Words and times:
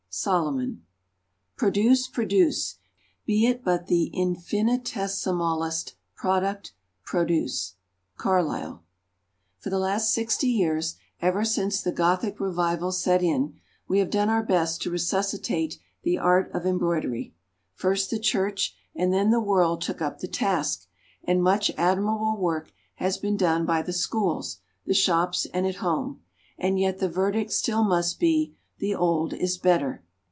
_"SOLOMON. 0.13 0.83
"Produce; 1.55 2.05
produce; 2.09 2.79
be 3.25 3.45
it 3.47 3.63
but 3.63 3.87
the 3.87 4.11
infinitesimallest 4.13 5.93
product, 6.17 6.73
produce." 7.05 7.75
CARLYLE. 8.17 8.83
For 9.59 9.69
the 9.69 9.79
last 9.79 10.13
sixty 10.13 10.49
years, 10.49 10.95
ever 11.21 11.45
since 11.45 11.81
the 11.81 11.93
Gothic 11.93 12.41
Revival 12.41 12.91
set 12.91 13.23
in, 13.23 13.55
we 13.87 13.99
have 13.99 14.09
done 14.09 14.27
our 14.29 14.43
best 14.43 14.81
to 14.81 14.89
resuscitate 14.91 15.79
the 16.03 16.17
art 16.17 16.51
of 16.53 16.65
embroidery. 16.65 17.33
First 17.73 18.09
the 18.09 18.19
Church 18.19 18.75
and 18.93 19.13
then 19.13 19.29
the 19.29 19.39
world 19.39 19.81
took 19.81 20.01
up 20.01 20.19
the 20.19 20.27
task, 20.27 20.87
and 21.23 21.41
much 21.41 21.71
admirable 21.77 22.35
work 22.35 22.73
has 22.95 23.17
been 23.17 23.37
done 23.37 23.65
by 23.65 23.81
the 23.81 23.93
"Schools," 23.93 24.57
the 24.85 24.93
shops, 24.93 25.47
and 25.53 25.65
at 25.65 25.75
home. 25.75 26.19
And 26.57 26.77
yet 26.77 26.99
the 26.99 27.07
verdict 27.07 27.53
still 27.53 27.85
must 27.85 28.19
be 28.19 28.57
"the 28.79 28.95
old 28.95 29.31
is 29.31 29.59
better." 29.59 30.03